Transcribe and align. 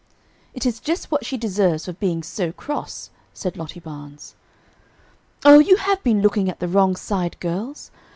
"It 0.55 0.65
is 0.65 0.79
just 0.79 1.11
what 1.11 1.27
she 1.27 1.37
deserves 1.37 1.85
for 1.85 1.93
being 1.93 2.23
so 2.23 2.51
cross," 2.51 3.11
said 3.35 3.55
Lottie 3.55 3.79
Barnes. 3.81 4.33
"Oh, 5.45 5.59
you 5.59 5.75
have 5.75 6.01
been 6.01 6.23
looking 6.23 6.49
at 6.49 6.59
the 6.59 6.67
wrong 6.67 6.95
side, 6.95 7.39
girls. 7.39 7.91